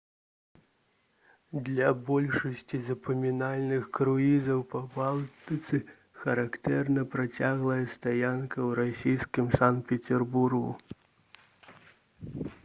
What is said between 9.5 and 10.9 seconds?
санкт-пецярбургу